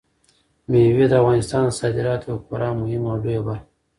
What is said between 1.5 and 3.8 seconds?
د صادراتو یوه خورا مهمه او لویه برخه ده.